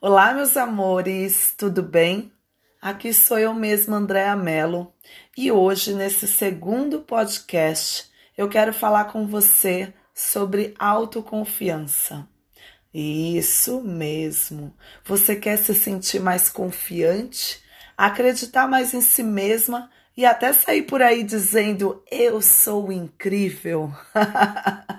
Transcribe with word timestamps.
Olá, 0.00 0.32
meus 0.32 0.56
amores, 0.56 1.54
tudo 1.56 1.82
bem? 1.82 2.32
Aqui 2.80 3.12
sou 3.12 3.38
eu 3.38 3.52
mesma, 3.52 3.96
Andréa 3.96 4.36
Mello, 4.36 4.92
e 5.36 5.50
hoje, 5.50 5.92
nesse 5.92 6.28
segundo 6.28 7.00
podcast, 7.00 8.08
eu 8.36 8.48
quero 8.48 8.72
falar 8.72 9.06
com 9.06 9.26
você 9.26 9.92
sobre 10.14 10.74
autoconfiança. 10.78 12.28
Isso 12.94 13.80
mesmo. 13.82 14.74
Você 15.04 15.36
quer 15.36 15.56
se 15.58 15.74
sentir 15.74 16.20
mais 16.20 16.48
confiante, 16.48 17.62
acreditar 17.96 18.68
mais 18.68 18.94
em 18.94 19.00
si 19.00 19.22
mesma 19.22 19.90
e 20.16 20.24
até 20.24 20.52
sair 20.52 20.82
por 20.82 21.02
aí 21.02 21.22
dizendo 21.22 22.02
eu 22.10 22.40
sou 22.40 22.92
incrível? 22.92 23.92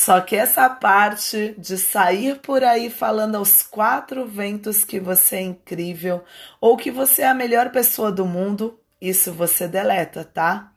Só 0.00 0.20
que 0.20 0.36
essa 0.36 0.70
parte 0.70 1.56
de 1.58 1.76
sair 1.76 2.38
por 2.38 2.62
aí 2.62 2.88
falando 2.88 3.34
aos 3.34 3.64
quatro 3.64 4.24
ventos 4.28 4.84
que 4.84 5.00
você 5.00 5.38
é 5.38 5.40
incrível 5.40 6.22
ou 6.60 6.76
que 6.76 6.88
você 6.88 7.22
é 7.22 7.26
a 7.26 7.34
melhor 7.34 7.72
pessoa 7.72 8.12
do 8.12 8.24
mundo, 8.24 8.78
isso 9.00 9.32
você 9.32 9.66
deleta, 9.66 10.22
tá? 10.22 10.72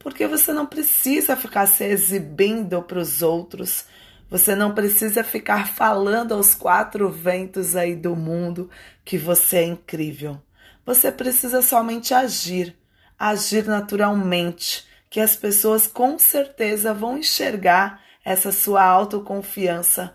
Porque 0.00 0.26
você 0.26 0.52
não 0.52 0.66
precisa 0.66 1.36
ficar 1.36 1.68
se 1.68 1.84
exibindo 1.84 2.82
para 2.82 2.98
os 2.98 3.22
outros, 3.22 3.84
você 4.28 4.56
não 4.56 4.74
precisa 4.74 5.22
ficar 5.22 5.68
falando 5.68 6.34
aos 6.34 6.52
quatro 6.52 7.08
ventos 7.08 7.76
aí 7.76 7.94
do 7.94 8.16
mundo 8.16 8.68
que 9.04 9.16
você 9.16 9.58
é 9.58 9.64
incrível. 9.64 10.42
Você 10.84 11.12
precisa 11.12 11.62
somente 11.62 12.12
agir, 12.12 12.76
agir 13.16 13.64
naturalmente, 13.64 14.84
que 15.08 15.20
as 15.20 15.36
pessoas 15.36 15.86
com 15.86 16.18
certeza 16.18 16.92
vão 16.92 17.16
enxergar 17.16 18.04
essa 18.26 18.50
sua 18.50 18.82
autoconfiança, 18.82 20.12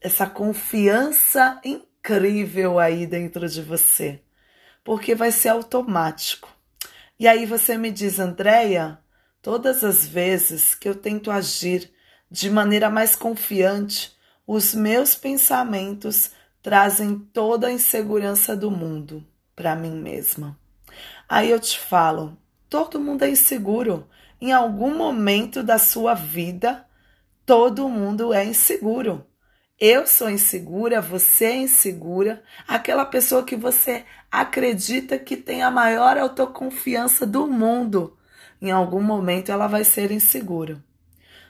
essa 0.00 0.26
confiança 0.26 1.60
incrível 1.64 2.80
aí 2.80 3.06
dentro 3.06 3.48
de 3.48 3.62
você, 3.62 4.20
porque 4.82 5.14
vai 5.14 5.30
ser 5.30 5.50
automático. 5.50 6.48
E 7.16 7.28
aí 7.28 7.46
você 7.46 7.78
me 7.78 7.92
diz, 7.92 8.18
Andréia, 8.18 8.98
todas 9.40 9.84
as 9.84 10.04
vezes 10.04 10.74
que 10.74 10.88
eu 10.88 10.96
tento 10.96 11.30
agir 11.30 11.92
de 12.28 12.50
maneira 12.50 12.90
mais 12.90 13.14
confiante, 13.14 14.12
os 14.44 14.74
meus 14.74 15.14
pensamentos 15.14 16.32
trazem 16.60 17.16
toda 17.16 17.68
a 17.68 17.72
insegurança 17.72 18.56
do 18.56 18.68
mundo 18.68 19.24
para 19.54 19.76
mim 19.76 19.94
mesma. 19.94 20.58
Aí 21.28 21.50
eu 21.50 21.60
te 21.60 21.78
falo, 21.78 22.36
todo 22.68 22.98
mundo 22.98 23.22
é 23.22 23.30
inseguro. 23.30 24.08
Em 24.40 24.50
algum 24.50 24.92
momento 24.92 25.62
da 25.62 25.78
sua 25.78 26.14
vida, 26.14 26.84
Todo 27.46 27.90
mundo 27.90 28.32
é 28.32 28.42
inseguro. 28.42 29.26
Eu 29.78 30.06
sou 30.06 30.30
insegura, 30.30 31.02
você 31.02 31.44
é 31.44 31.56
insegura. 31.56 32.42
Aquela 32.66 33.04
pessoa 33.04 33.44
que 33.44 33.54
você 33.54 34.06
acredita 34.30 35.18
que 35.18 35.36
tem 35.36 35.62
a 35.62 35.70
maior 35.70 36.16
autoconfiança 36.16 37.26
do 37.26 37.46
mundo, 37.46 38.16
em 38.62 38.70
algum 38.70 39.02
momento 39.02 39.52
ela 39.52 39.66
vai 39.66 39.84
ser 39.84 40.10
insegura. 40.10 40.82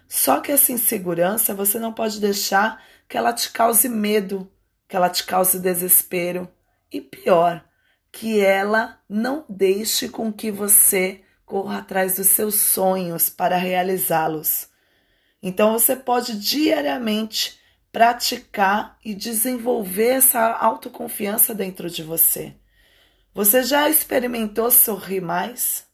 Só 0.08 0.40
que 0.40 0.50
essa 0.50 0.72
insegurança 0.72 1.54
você 1.54 1.78
não 1.78 1.92
pode 1.92 2.20
deixar 2.20 2.82
que 3.08 3.16
ela 3.16 3.32
te 3.32 3.52
cause 3.52 3.88
medo, 3.88 4.50
que 4.88 4.96
ela 4.96 5.08
te 5.08 5.24
cause 5.24 5.60
desespero 5.60 6.48
e 6.90 7.00
pior, 7.00 7.64
que 8.10 8.40
ela 8.40 8.98
não 9.08 9.44
deixe 9.48 10.08
com 10.08 10.32
que 10.32 10.50
você 10.50 11.22
corra 11.46 11.78
atrás 11.78 12.16
dos 12.16 12.28
seus 12.28 12.56
sonhos 12.56 13.30
para 13.30 13.56
realizá-los. 13.56 14.73
Então 15.46 15.74
você 15.74 15.94
pode 15.94 16.38
diariamente 16.38 17.60
praticar 17.92 18.98
e 19.04 19.14
desenvolver 19.14 20.14
essa 20.14 20.40
autoconfiança 20.40 21.54
dentro 21.54 21.90
de 21.90 22.02
você. 22.02 22.54
Você 23.34 23.62
já 23.62 23.90
experimentou 23.90 24.70
sorrir 24.70 25.20
mais? 25.20 25.86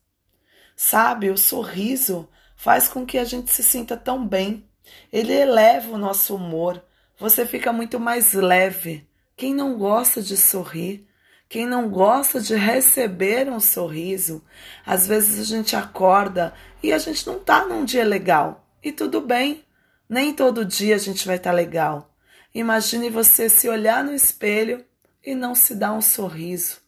Sabe, 0.76 1.30
o 1.30 1.36
sorriso 1.36 2.28
faz 2.54 2.86
com 2.86 3.04
que 3.04 3.18
a 3.18 3.24
gente 3.24 3.50
se 3.50 3.64
sinta 3.64 3.96
tão 3.96 4.24
bem. 4.24 4.64
Ele 5.12 5.32
eleva 5.32 5.90
o 5.90 5.98
nosso 5.98 6.36
humor. 6.36 6.80
Você 7.18 7.44
fica 7.44 7.72
muito 7.72 7.98
mais 7.98 8.32
leve. 8.34 9.04
Quem 9.36 9.52
não 9.52 9.76
gosta 9.76 10.22
de 10.22 10.36
sorrir? 10.36 11.08
Quem 11.48 11.66
não 11.66 11.88
gosta 11.88 12.40
de 12.40 12.54
receber 12.54 13.50
um 13.50 13.58
sorriso? 13.58 14.44
Às 14.86 15.08
vezes 15.08 15.40
a 15.40 15.44
gente 15.44 15.74
acorda 15.74 16.54
e 16.80 16.92
a 16.92 16.98
gente 16.98 17.26
não 17.26 17.40
tá 17.40 17.66
num 17.66 17.84
dia 17.84 18.04
legal. 18.04 18.69
E 18.82 18.90
tudo 18.92 19.20
bem, 19.20 19.64
nem 20.08 20.32
todo 20.32 20.64
dia 20.64 20.94
a 20.94 20.98
gente 20.98 21.26
vai 21.26 21.36
estar 21.36 21.50
tá 21.50 21.56
legal. 21.56 22.14
Imagine 22.54 23.10
você 23.10 23.48
se 23.48 23.68
olhar 23.68 24.02
no 24.02 24.14
espelho 24.14 24.84
e 25.24 25.34
não 25.34 25.54
se 25.54 25.74
dar 25.74 25.92
um 25.92 26.00
sorriso. 26.00 26.80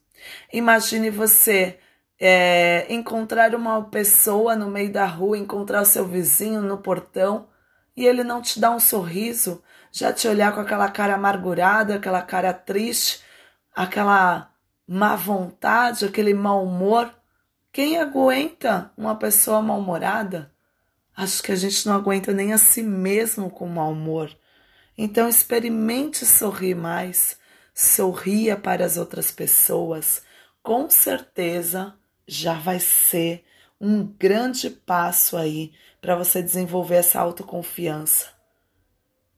Imagine 0.52 1.10
você 1.10 1.78
é, 2.18 2.86
encontrar 2.88 3.54
uma 3.54 3.84
pessoa 3.84 4.56
no 4.56 4.70
meio 4.70 4.90
da 4.90 5.04
rua, 5.04 5.36
encontrar 5.36 5.82
o 5.82 5.86
seu 5.86 6.06
vizinho 6.06 6.62
no 6.62 6.78
portão 6.78 7.48
e 7.96 8.06
ele 8.06 8.24
não 8.24 8.40
te 8.40 8.58
dá 8.58 8.70
um 8.70 8.80
sorriso, 8.80 9.62
já 9.90 10.12
te 10.12 10.26
olhar 10.26 10.54
com 10.54 10.60
aquela 10.60 10.90
cara 10.90 11.14
amargurada, 11.14 11.96
aquela 11.96 12.22
cara 12.22 12.54
triste, 12.54 13.22
aquela 13.74 14.50
má 14.88 15.14
vontade, 15.14 16.06
aquele 16.06 16.32
mau 16.32 16.64
humor. 16.64 17.12
Quem 17.70 17.98
aguenta 17.98 18.90
uma 18.96 19.14
pessoa 19.16 19.60
mal-humorada? 19.60 20.51
Acho 21.16 21.42
que 21.42 21.52
a 21.52 21.56
gente 21.56 21.86
não 21.86 21.94
aguenta 21.94 22.32
nem 22.32 22.52
a 22.52 22.58
si 22.58 22.82
mesmo 22.82 23.50
com 23.50 23.68
mau 23.68 23.92
humor. 23.92 24.34
Então 24.96 25.28
experimente 25.28 26.24
sorrir 26.24 26.74
mais, 26.74 27.38
sorria 27.74 28.56
para 28.56 28.84
as 28.84 28.96
outras 28.96 29.30
pessoas. 29.30 30.22
Com 30.62 30.88
certeza 30.88 31.94
já 32.26 32.54
vai 32.54 32.78
ser 32.80 33.44
um 33.80 34.04
grande 34.04 34.70
passo 34.70 35.36
aí 35.36 35.72
para 36.00 36.16
você 36.16 36.42
desenvolver 36.42 36.96
essa 36.96 37.20
autoconfiança. 37.20 38.28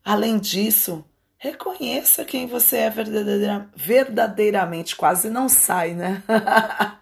Além 0.05 0.39
disso, 0.39 1.05
reconheça 1.39 2.25
quem 2.25 2.47
você 2.47 2.77
é 2.77 2.91
verdadeira, 2.91 3.71
verdadeiramente, 3.75 4.95
quase 4.95 5.31
não 5.31 5.49
sai, 5.49 5.95
né? 5.95 6.23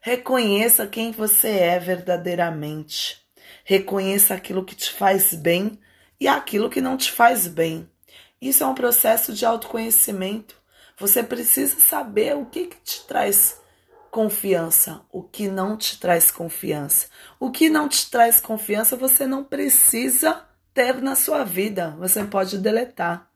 reconheça 0.00 0.86
quem 0.86 1.12
você 1.12 1.48
é 1.48 1.78
verdadeiramente. 1.78 3.27
Reconheça 3.68 4.32
aquilo 4.32 4.64
que 4.64 4.74
te 4.74 4.90
faz 4.90 5.34
bem 5.34 5.78
e 6.18 6.26
aquilo 6.26 6.70
que 6.70 6.80
não 6.80 6.96
te 6.96 7.12
faz 7.12 7.46
bem. 7.46 7.86
Isso 8.40 8.64
é 8.64 8.66
um 8.66 8.74
processo 8.74 9.30
de 9.30 9.44
autoconhecimento. 9.44 10.56
Você 10.96 11.22
precisa 11.22 11.78
saber 11.78 12.34
o 12.34 12.46
que, 12.46 12.68
que 12.68 12.76
te 12.78 13.06
traz 13.06 13.60
confiança, 14.10 15.02
o 15.12 15.22
que 15.22 15.48
não 15.48 15.76
te 15.76 16.00
traz 16.00 16.30
confiança. 16.30 17.08
O 17.38 17.50
que 17.50 17.68
não 17.68 17.90
te 17.90 18.10
traz 18.10 18.40
confiança 18.40 18.96
você 18.96 19.26
não 19.26 19.44
precisa 19.44 20.48
ter 20.72 21.02
na 21.02 21.14
sua 21.14 21.44
vida, 21.44 21.94
você 21.98 22.24
pode 22.24 22.56
deletar. 22.56 23.30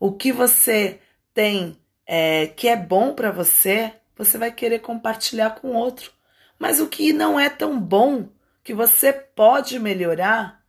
O 0.00 0.14
que 0.14 0.32
você 0.32 0.98
tem 1.34 1.76
é, 2.06 2.46
que 2.46 2.68
é 2.68 2.76
bom 2.76 3.12
para 3.12 3.30
você, 3.30 3.92
você 4.16 4.38
vai 4.38 4.50
querer 4.50 4.78
compartilhar 4.78 5.56
com 5.56 5.74
outro. 5.74 6.10
Mas 6.58 6.80
o 6.80 6.86
que 6.86 7.12
não 7.12 7.38
é 7.38 7.50
tão 7.50 7.78
bom, 7.78 8.30
que 8.62 8.72
você 8.72 9.12
pode 9.12 9.78
melhorar, 9.78 10.62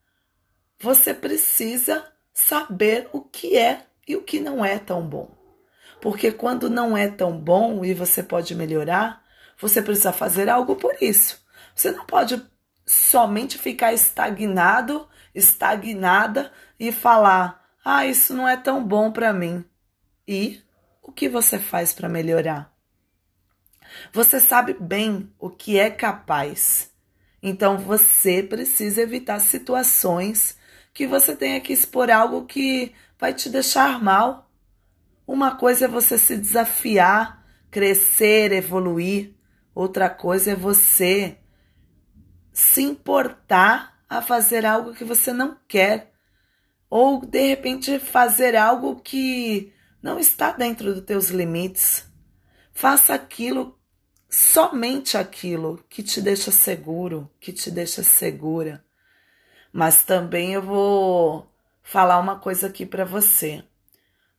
você 0.79 1.13
precisa 1.13 2.05
saber 2.33 3.07
o 3.13 3.21
que 3.21 3.57
é 3.57 3.85
e 4.07 4.15
o 4.15 4.23
que 4.23 4.39
não 4.39 4.65
é 4.65 4.79
tão 4.79 5.07
bom. 5.07 5.31
Porque 6.01 6.31
quando 6.31 6.69
não 6.69 6.97
é 6.97 7.07
tão 7.07 7.37
bom 7.37 7.85
e 7.85 7.93
você 7.93 8.21
pode 8.21 8.53
melhorar, 8.55 9.23
você 9.57 9.81
precisa 9.81 10.11
fazer 10.11 10.49
algo 10.49 10.75
por 10.75 10.95
isso. 10.99 11.45
Você 11.73 11.91
não 11.91 12.05
pode 12.05 12.43
somente 12.85 13.57
ficar 13.57 13.93
estagnado, 13.93 15.07
estagnada 15.33 16.51
e 16.79 16.91
falar: 16.91 17.63
"Ah, 17.85 18.05
isso 18.05 18.33
não 18.33 18.47
é 18.47 18.57
tão 18.57 18.85
bom 18.85 19.11
para 19.11 19.31
mim". 19.31 19.63
E 20.27 20.61
o 21.01 21.11
que 21.11 21.29
você 21.29 21.57
faz 21.59 21.93
para 21.93 22.09
melhorar? 22.09 22.73
Você 24.11 24.39
sabe 24.39 24.73
bem 24.73 25.31
o 25.39 25.49
que 25.49 25.77
é 25.79 25.89
capaz 25.89 26.92
então 27.45 27.77
você 27.77 28.41
precisa 28.41 29.01
evitar 29.01 29.37
situações 29.39 30.57
que 30.93 31.05
você 31.05 31.35
tenha 31.35 31.59
que 31.59 31.73
expor 31.73 32.09
algo 32.09 32.45
que 32.45 32.93
vai 33.19 33.33
te 33.33 33.49
deixar 33.49 34.01
mal. 34.01 34.49
Uma 35.27 35.57
coisa 35.57 35.83
é 35.85 35.87
você 35.89 36.17
se 36.17 36.37
desafiar, 36.37 37.45
crescer, 37.69 38.53
evoluir. 38.53 39.35
Outra 39.75 40.09
coisa 40.09 40.51
é 40.51 40.55
você 40.55 41.37
se 42.53 42.81
importar 42.81 43.99
a 44.07 44.21
fazer 44.21 44.65
algo 44.65 44.93
que 44.93 45.03
você 45.03 45.33
não 45.33 45.57
quer. 45.67 46.13
Ou 46.89 47.25
de 47.25 47.45
repente 47.49 47.99
fazer 47.99 48.55
algo 48.55 49.01
que 49.01 49.73
não 50.01 50.17
está 50.17 50.51
dentro 50.51 50.93
dos 50.93 51.03
teus 51.03 51.29
limites. 51.29 52.05
Faça 52.71 53.13
aquilo 53.13 53.77
somente 54.33 55.15
aquilo 55.15 55.85
que 55.87 56.01
te 56.01 56.19
deixa 56.19 56.49
seguro, 56.49 57.29
que 57.39 57.53
te 57.53 57.69
deixa 57.69 58.01
segura. 58.01 58.83
Mas 59.71 60.03
também 60.03 60.53
eu 60.53 60.61
vou 60.61 61.47
falar 61.83 62.17
uma 62.17 62.39
coisa 62.39 62.65
aqui 62.65 62.83
para 62.83 63.05
você. 63.05 63.63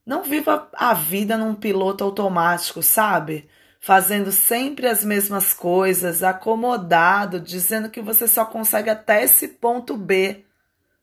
Não 0.05 0.25
viva 0.25 0.69
a 0.75 0.94
vida 0.94 1.38
num 1.38 1.55
piloto 1.55 2.02
automático, 2.02 2.82
sabe? 2.82 3.49
Fazendo 3.79 4.32
sempre 4.32 4.88
as 4.88 5.05
mesmas 5.05 5.55
coisas, 5.55 6.25
acomodado, 6.25 7.38
dizendo 7.38 7.88
que 7.88 8.02
você 8.02 8.26
só 8.26 8.44
consegue 8.44 8.90
até 8.90 9.23
esse 9.23 9.47
ponto 9.47 9.97
B, 9.97 10.44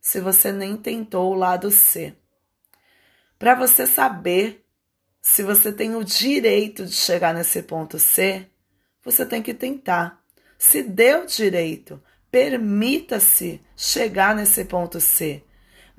se 0.01 0.19
você 0.19 0.51
nem 0.51 0.75
tentou 0.75 1.31
o 1.31 1.37
lado 1.37 1.71
C. 1.71 2.13
Para 3.39 3.55
você 3.55 3.87
saber 3.87 4.65
se 5.21 5.43
você 5.43 5.71
tem 5.71 5.95
o 5.95 6.03
direito 6.03 6.85
de 6.85 6.93
chegar 6.93 7.33
nesse 7.33 7.63
ponto 7.63 7.97
C, 7.97 8.50
você 9.03 9.25
tem 9.25 9.41
que 9.41 9.53
tentar. 9.53 10.21
Se 10.57 10.83
deu 10.83 11.25
direito, 11.25 12.01
permita-se 12.29 13.61
chegar 13.75 14.35
nesse 14.35 14.65
ponto 14.65 14.99
C 14.99 15.43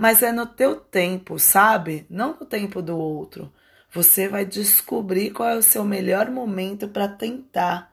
mas 0.02 0.20
é 0.20 0.32
no 0.32 0.46
teu 0.46 0.80
tempo, 0.80 1.38
sabe? 1.38 2.06
Não 2.10 2.36
no 2.40 2.44
tempo 2.44 2.82
do 2.82 2.98
outro. 2.98 3.52
Você 3.92 4.26
vai 4.26 4.44
descobrir 4.44 5.30
qual 5.30 5.48
é 5.48 5.56
o 5.56 5.62
seu 5.62 5.84
melhor 5.84 6.30
momento 6.30 6.88
para 6.88 7.06
tentar. 7.06 7.92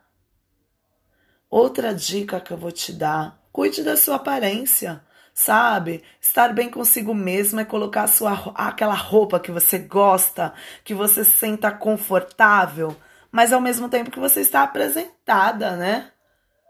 Outra 1.49 1.93
dica 1.93 2.39
que 2.39 2.51
eu 2.51 2.57
vou 2.57 2.71
te 2.71 2.93
dar: 2.93 3.39
cuide 3.51 3.83
da 3.83 3.97
sua 3.97 4.15
aparência, 4.15 5.03
sabe? 5.35 6.03
Estar 6.19 6.53
bem 6.53 6.69
consigo 6.69 7.13
mesmo 7.13 7.59
é 7.59 7.65
colocar 7.65 8.07
sua, 8.07 8.53
aquela 8.55 8.95
roupa 8.95 9.39
que 9.39 9.51
você 9.51 9.77
gosta, 9.77 10.53
que 10.83 10.95
você 10.95 11.25
senta 11.25 11.69
confortável, 11.69 12.95
mas 13.31 13.53
ao 13.53 13.61
mesmo 13.61 13.89
tempo 13.89 14.11
que 14.11 14.19
você 14.19 14.41
está 14.41 14.63
apresentada, 14.63 15.75
né? 15.75 16.11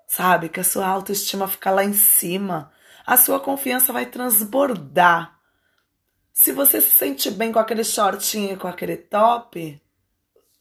Sabe? 0.08 0.50
Que 0.50 0.60
a 0.60 0.64
sua 0.64 0.88
autoestima 0.88 1.48
fica 1.48 1.72
lá 1.72 1.84
em 1.84 1.94
cima 1.94 2.72
a 3.10 3.18
sua 3.18 3.40
confiança 3.40 3.92
vai 3.92 4.06
transbordar. 4.06 5.40
Se 6.32 6.52
você 6.52 6.80
se 6.80 6.92
sente 6.92 7.32
bem 7.32 7.52
com 7.52 7.58
aquele 7.58 7.84
shortinho, 7.84 8.56
com 8.56 8.68
aquele 8.68 8.96
top, 8.96 9.82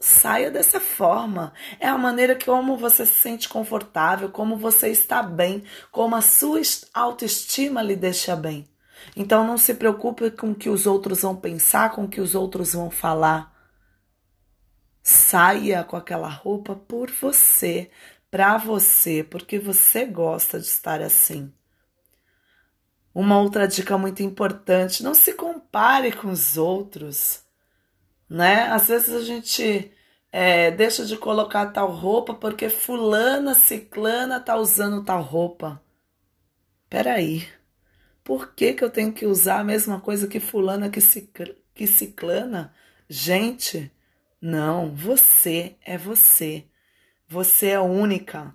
saia 0.00 0.50
dessa 0.50 0.80
forma. 0.80 1.52
É 1.78 1.86
a 1.86 1.98
maneira 1.98 2.34
como 2.42 2.78
você 2.78 3.04
se 3.04 3.12
sente 3.12 3.50
confortável, 3.50 4.30
como 4.30 4.56
você 4.56 4.88
está 4.88 5.22
bem, 5.22 5.62
como 5.92 6.16
a 6.16 6.22
sua 6.22 6.62
autoestima 6.94 7.82
lhe 7.82 7.94
deixa 7.94 8.34
bem. 8.34 8.66
Então 9.14 9.46
não 9.46 9.58
se 9.58 9.74
preocupe 9.74 10.30
com 10.30 10.52
o 10.52 10.54
que 10.54 10.70
os 10.70 10.86
outros 10.86 11.20
vão 11.20 11.36
pensar, 11.36 11.90
com 11.90 12.04
o 12.04 12.08
que 12.08 12.22
os 12.22 12.34
outros 12.34 12.72
vão 12.72 12.90
falar. 12.90 13.57
Saia 15.10 15.82
com 15.84 15.96
aquela 15.96 16.28
roupa 16.28 16.76
por 16.76 17.10
você, 17.10 17.90
para 18.30 18.58
você, 18.58 19.24
porque 19.24 19.58
você 19.58 20.04
gosta 20.04 20.60
de 20.60 20.66
estar 20.66 21.00
assim. 21.00 21.50
Uma 23.14 23.40
outra 23.40 23.66
dica 23.66 23.96
muito 23.96 24.22
importante: 24.22 25.02
não 25.02 25.14
se 25.14 25.32
compare 25.32 26.12
com 26.12 26.28
os 26.28 26.58
outros, 26.58 27.42
né? 28.28 28.64
Às 28.64 28.88
vezes 28.88 29.14
a 29.14 29.22
gente 29.22 29.90
é, 30.30 30.70
deixa 30.72 31.06
de 31.06 31.16
colocar 31.16 31.72
tal 31.72 31.90
roupa 31.90 32.34
porque 32.34 32.68
fulana, 32.68 33.54
ciclana 33.54 34.38
tá 34.38 34.56
usando 34.56 35.02
tal 35.02 35.22
roupa. 35.22 35.82
Peraí, 36.90 37.48
por 38.22 38.52
que, 38.52 38.74
que 38.74 38.84
eu 38.84 38.90
tenho 38.90 39.10
que 39.14 39.24
usar 39.24 39.60
a 39.60 39.64
mesma 39.64 40.02
coisa 40.02 40.28
que 40.28 40.38
fulana, 40.38 40.90
que, 40.90 41.00
cicl 41.00 41.54
que 41.74 41.86
ciclana? 41.86 42.74
Gente, 43.08 43.90
não, 44.40 44.94
você 44.94 45.76
é 45.84 45.98
você. 45.98 46.64
Você 47.28 47.68
é 47.68 47.80
única. 47.80 48.54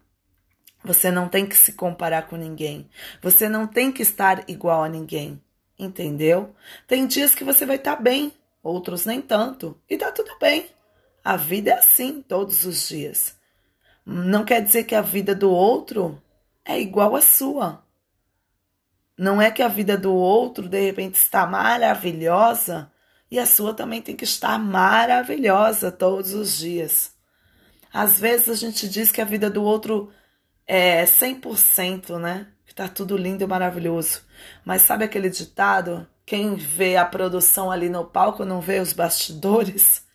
Você 0.84 1.12
não 1.12 1.28
tem 1.28 1.46
que 1.46 1.56
se 1.56 1.74
comparar 1.74 2.28
com 2.28 2.38
ninguém. 2.38 2.90
Você 3.22 3.50
não 3.50 3.68
tem 3.68 3.92
que 3.92 4.02
estar 4.02 4.50
igual 4.50 4.84
a 4.84 4.90
ninguém. 4.90 5.42
Entendeu? 5.78 6.56
Tem 6.88 7.06
dias 7.06 7.36
que 7.36 7.44
você 7.44 7.66
vai 7.66 7.76
estar 7.76 7.98
tá 7.98 8.02
bem, 8.02 8.32
outros 8.62 9.06
nem 9.06 9.22
tanto. 9.22 9.78
E 9.90 9.98
tá 9.98 10.12
tudo 10.12 10.38
bem. 10.40 10.68
A 11.24 11.36
vida 11.36 11.72
é 11.72 11.74
assim 11.74 12.22
todos 12.22 12.66
os 12.66 12.88
dias. 12.88 13.38
Não 14.06 14.46
quer 14.46 14.62
dizer 14.62 14.86
que 14.86 14.96
a 14.96 15.02
vida 15.02 15.36
do 15.36 15.52
outro 15.52 16.22
é 16.64 16.80
igual 16.80 17.16
à 17.16 17.22
sua. 17.22 17.84
Não 19.18 19.42
é 19.42 19.52
que 19.52 19.62
a 19.62 19.68
vida 19.68 19.98
do 19.98 20.14
outro 20.14 20.68
de 20.68 20.80
repente 20.80 21.16
está 21.16 21.46
maravilhosa 21.46 22.92
e 23.34 23.40
a 23.40 23.48
sua 23.48 23.74
também 23.74 24.00
tem 24.00 24.16
que 24.16 24.26
estar 24.26 24.60
maravilhosa 24.60 25.92
todos 25.92 26.36
os 26.36 26.56
dias. 26.56 27.16
Às 27.92 28.20
vezes 28.20 28.48
a 28.48 28.54
gente 28.54 28.88
diz 28.88 29.12
que 29.12 29.20
a 29.22 29.26
vida 29.26 29.50
do 29.50 29.64
outro 29.64 30.12
é 30.68 31.04
100%, 31.04 32.20
né? 32.20 32.46
Que 32.64 32.76
tá 32.76 32.88
tudo 32.88 33.18
lindo 33.18 33.44
e 33.44 33.48
maravilhoso. 33.48 34.22
Mas 34.64 34.84
sabe 34.84 35.04
aquele 35.04 35.32
ditado? 35.32 36.08
Quem 36.24 36.54
vê 36.54 36.96
a 36.96 37.08
produção 37.08 37.72
ali 37.72 37.90
no 37.90 38.06
palco 38.06 38.46
não 38.46 38.62
vê 38.62 38.80
os 38.80 38.94
bastidores? 38.94 40.04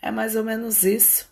É 0.00 0.12
mais 0.12 0.36
ou 0.36 0.44
menos 0.44 0.84
isso. 0.84 1.28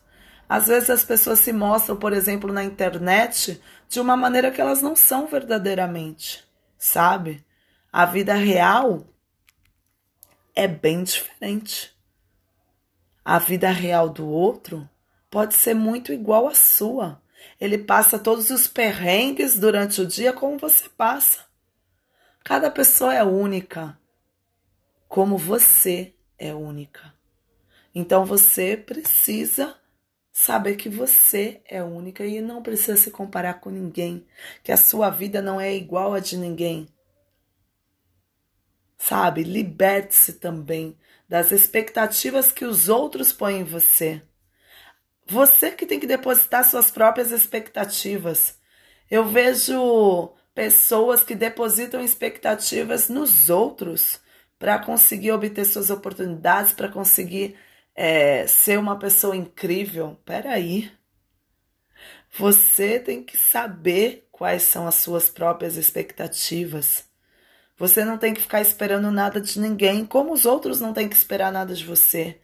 Às 0.48 0.66
vezes 0.66 0.90
as 0.90 1.04
pessoas 1.04 1.38
se 1.38 1.52
mostram, 1.52 1.94
por 1.94 2.12
exemplo, 2.12 2.52
na 2.52 2.64
internet 2.64 3.62
de 3.88 4.00
uma 4.00 4.16
maneira 4.16 4.50
que 4.50 4.60
elas 4.60 4.82
não 4.82 4.96
são 4.96 5.28
verdadeiramente, 5.28 6.42
sabe? 6.76 7.46
A 7.92 8.04
vida 8.04 8.34
real 8.34 9.06
é 10.56 10.66
bem 10.66 11.04
diferente. 11.04 11.94
A 13.22 13.38
vida 13.38 13.70
real 13.70 14.08
do 14.08 14.26
outro 14.26 14.88
pode 15.30 15.54
ser 15.54 15.74
muito 15.74 16.12
igual 16.12 16.48
à 16.48 16.54
sua. 16.54 17.22
Ele 17.60 17.76
passa 17.76 18.18
todos 18.18 18.48
os 18.48 18.66
perrengues 18.66 19.58
durante 19.58 20.00
o 20.00 20.06
dia 20.06 20.32
como 20.32 20.56
você 20.56 20.88
passa. 20.88 21.44
Cada 22.42 22.70
pessoa 22.70 23.14
é 23.14 23.22
única, 23.22 23.98
como 25.06 25.36
você 25.36 26.14
é 26.38 26.54
única. 26.54 27.14
Então 27.94 28.24
você 28.24 28.76
precisa 28.76 29.76
saber 30.32 30.76
que 30.76 30.88
você 30.88 31.60
é 31.66 31.82
única 31.82 32.24
e 32.24 32.40
não 32.40 32.62
precisa 32.62 32.96
se 32.96 33.10
comparar 33.10 33.54
com 33.54 33.70
ninguém, 33.70 34.26
que 34.62 34.70
a 34.70 34.76
sua 34.76 35.10
vida 35.10 35.42
não 35.42 35.60
é 35.60 35.74
igual 35.74 36.14
a 36.14 36.20
de 36.20 36.36
ninguém. 36.36 36.88
Sabe? 39.08 39.44
Liberte-se 39.44 40.32
também 40.32 40.98
das 41.28 41.52
expectativas 41.52 42.50
que 42.50 42.64
os 42.64 42.88
outros 42.88 43.32
põem 43.32 43.60
em 43.60 43.64
você. 43.64 44.20
Você 45.28 45.70
que 45.70 45.86
tem 45.86 46.00
que 46.00 46.08
depositar 46.08 46.68
suas 46.68 46.90
próprias 46.90 47.30
expectativas. 47.30 48.58
Eu 49.08 49.24
vejo 49.28 50.34
pessoas 50.52 51.22
que 51.22 51.36
depositam 51.36 52.02
expectativas 52.02 53.08
nos 53.08 53.48
outros 53.48 54.20
para 54.58 54.76
conseguir 54.76 55.30
obter 55.30 55.64
suas 55.64 55.88
oportunidades, 55.88 56.72
para 56.72 56.88
conseguir 56.88 57.56
é, 57.94 58.44
ser 58.48 58.76
uma 58.76 58.98
pessoa 58.98 59.36
incrível. 59.36 60.18
Peraí. 60.24 60.90
Você 62.36 62.98
tem 62.98 63.22
que 63.22 63.36
saber 63.36 64.26
quais 64.32 64.62
são 64.62 64.84
as 64.88 64.96
suas 64.96 65.30
próprias 65.30 65.76
expectativas. 65.76 67.05
Você 67.78 68.04
não 68.04 68.16
tem 68.16 68.32
que 68.32 68.40
ficar 68.40 68.60
esperando 68.60 69.10
nada 69.10 69.40
de 69.40 69.60
ninguém, 69.60 70.06
como 70.06 70.32
os 70.32 70.46
outros 70.46 70.80
não 70.80 70.92
têm 70.92 71.08
que 71.08 71.16
esperar 71.16 71.52
nada 71.52 71.74
de 71.74 71.84
você. 71.84 72.40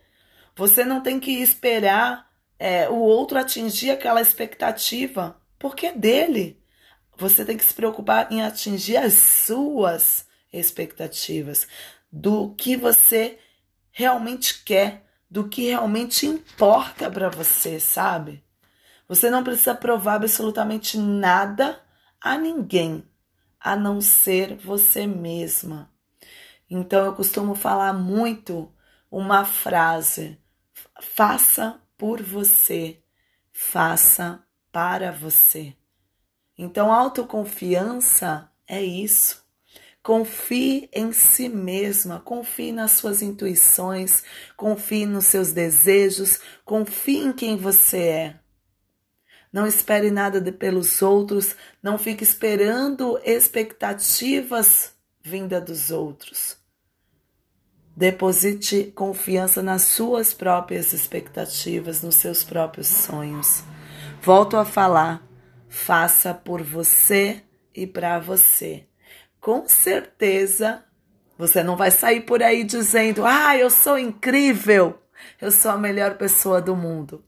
Você 0.55 0.85
não 0.85 1.01
tem 1.01 1.19
que 1.19 1.31
esperar 1.31 2.31
é, 2.59 2.89
o 2.89 2.97
outro 2.97 3.39
atingir 3.39 3.91
aquela 3.91 4.21
expectativa, 4.21 5.41
porque 5.59 5.87
é 5.87 5.93
dele. 5.93 6.63
Você 7.17 7.45
tem 7.45 7.57
que 7.57 7.65
se 7.65 7.73
preocupar 7.73 8.31
em 8.31 8.43
atingir 8.43 8.99
as 8.99 9.15
suas 9.15 10.27
expectativas, 10.53 11.67
do 12.11 12.55
que 12.55 12.77
você 12.77 13.39
realmente 13.91 14.63
quer, 14.63 15.07
do 15.31 15.49
que 15.49 15.69
realmente 15.69 16.27
importa 16.27 17.11
para 17.11 17.31
você, 17.31 17.81
sabe? 17.81 18.45
Você 19.09 19.31
não 19.31 19.43
precisa 19.43 19.75
provar 19.75 20.17
absolutamente 20.17 20.99
nada 20.99 21.81
a 22.21 22.37
ninguém, 22.37 23.03
a 23.63 23.77
não 23.77 24.01
ser 24.01 24.57
você 24.57 25.07
mesma. 25.07 25.91
Então 26.69 27.05
eu 27.07 27.15
costumo 27.15 27.55
falar 27.55 27.93
muito 27.93 28.73
uma 29.11 29.45
frase: 29.45 30.39
faça 31.01 31.81
por 31.97 32.23
você, 32.23 33.03
faça 33.53 34.43
para 34.73 35.13
você. 35.13 35.77
Então, 36.57 36.93
autoconfiança 36.93 38.51
é 38.67 38.83
isso. 38.83 39.43
Confie 40.03 40.89
em 40.93 41.13
si 41.13 41.49
mesma, 41.49 42.21
confie 42.21 42.73
nas 42.73 42.93
suas 42.93 43.23
intuições, 43.23 44.25
confie 44.57 45.07
nos 45.07 45.27
seus 45.27 45.53
desejos, 45.53 46.41
confie 46.65 47.19
em 47.19 47.33
quem 47.33 47.57
você 47.57 47.99
é. 47.99 48.42
Não 49.53 49.67
espere 49.67 50.11
nada 50.11 50.41
de, 50.41 50.53
pelos 50.53 51.03
outros, 51.03 51.57
não 51.83 51.99
fique 51.99 52.25
esperando 52.25 53.21
expectativas 53.25 54.95
vinda 55.23 55.61
dos 55.61 55.91
outros. 55.91 56.57
Deposite 57.97 58.93
confiança 58.95 59.63
nas 59.63 59.83
suas 59.83 60.33
próprias 60.35 60.93
expectativas, 60.95 62.03
nos 62.03 62.17
seus 62.17 62.45
próprios 62.45 62.89
sonhos. 62.89 63.63
Volto 64.23 64.57
a 64.57 64.65
falar, 64.65 65.23
faça 65.69 66.35
por 66.35 66.63
você 66.63 67.43
e 67.75 67.87
para 67.87 68.19
você. 68.19 68.87
Com 69.41 69.69
certeza 69.69 70.85
Você 71.39 71.63
não 71.63 71.77
vai 71.77 71.91
sair 71.91 72.23
por 72.23 72.43
aí 72.43 72.65
dizendo: 72.65 73.25
"Ah, 73.27 73.57
eu 73.57 73.71
sou 73.71 73.99
incrível, 73.99 75.03
eu 75.41 75.51
sou 75.51 75.71
a 75.73 75.79
melhor 75.79 76.17
pessoa 76.17 76.63
do 76.63 76.77
mundo". 76.77 77.25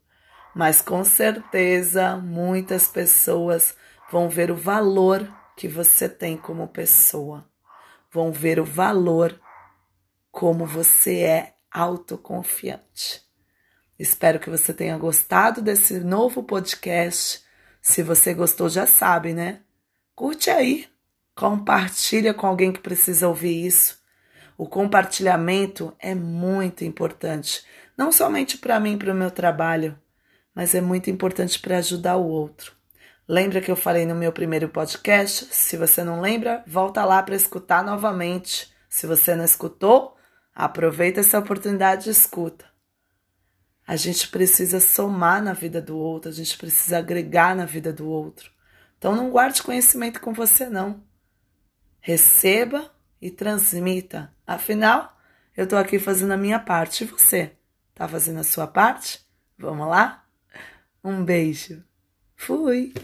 Mas 0.54 0.80
com 0.80 1.02
certeza 1.02 2.16
muitas 2.16 2.87
pessoas 2.87 3.75
vão 4.11 4.28
ver 4.28 4.50
o 4.50 4.56
valor 4.56 5.28
que 5.56 5.66
você 5.66 6.08
tem 6.08 6.37
como 6.37 6.68
pessoa. 6.68 7.44
Vão 8.12 8.30
ver 8.30 8.61
o 8.61 8.64
valor 8.64 9.40
como 10.30 10.64
você 10.66 11.20
é 11.20 11.54
autoconfiante. 11.70 13.23
Espero 13.99 14.38
que 14.38 14.50
você 14.50 14.73
tenha 14.73 14.96
gostado 14.99 15.61
desse 15.61 16.00
novo 16.00 16.42
podcast. 16.42 17.42
Se 17.80 18.02
você 18.02 18.34
gostou, 18.34 18.68
já 18.68 18.87
sabe, 18.87 19.32
né? 19.32 19.61
Curte 20.14 20.50
aí, 20.50 20.88
compartilha 21.34 22.32
com 22.32 22.46
alguém 22.46 22.73
que 22.73 22.80
precisa 22.80 23.28
ouvir 23.28 23.66
isso. 23.66 24.02
O 24.56 24.68
compartilhamento 24.68 25.92
é 25.99 26.14
muito 26.14 26.84
importante, 26.84 27.64
não 27.96 28.12
somente 28.12 28.56
para 28.56 28.78
mim, 28.78 28.96
para 28.96 29.12
o 29.12 29.16
meu 29.16 29.30
trabalho, 29.30 29.99
mas 30.54 30.75
é 30.75 30.80
muito 30.80 31.11
importante 31.11 31.58
para 31.58 31.78
ajudar 31.78 32.16
o 32.16 32.26
outro. 32.26 32.73
Lembra 33.26 33.61
que 33.61 33.70
eu 33.70 33.76
falei 33.76 34.04
no 34.04 34.14
meu 34.14 34.32
primeiro 34.32 34.68
podcast? 34.68 35.46
Se 35.50 35.76
você 35.76 36.04
não 36.04 36.20
lembra, 36.20 36.62
volta 36.66 37.04
lá 37.04 37.23
para 37.23 37.34
escutar 37.34 37.82
novamente. 37.82 38.73
Se 38.88 39.06
você 39.06 39.34
não 39.34 39.44
escutou, 39.44 40.14
aproveita 40.54 41.20
essa 41.20 41.38
oportunidade 41.38 42.08
e 42.08 42.12
escuta. 42.12 42.66
A 43.87 43.96
gente 43.96 44.28
precisa 44.28 44.78
somar 44.78 45.42
na 45.42 45.52
vida 45.52 45.80
do 45.80 45.96
outro, 45.96 46.30
a 46.30 46.34
gente 46.34 46.56
precisa 46.56 46.99
agregar 46.99 47.56
na 47.56 47.64
vida 47.64 47.92
do 47.92 48.08
outro. 48.08 48.50
Então 48.99 49.14
não 49.14 49.30
guarde 49.30 49.62
conhecimento 49.62 50.20
com 50.20 50.32
você 50.32 50.68
não. 50.68 51.02
Receba 52.00 52.90
e 53.20 53.30
transmita. 53.30 54.32
Afinal, 54.46 55.16
eu 55.56 55.64
estou 55.64 55.78
aqui 55.78 55.99
fazendo 55.99 56.32
a 56.32 56.37
minha 56.37 56.58
parte 56.58 57.04
e 57.04 57.06
você 57.06 57.52
está 57.90 58.06
fazendo 58.06 58.40
a 58.40 58.44
sua 58.44 58.66
parte? 58.66 59.25
Vamos 59.58 59.88
lá? 59.88 60.24
Um 61.04 61.23
beijo. 61.23 61.84
Fui. 62.34 62.94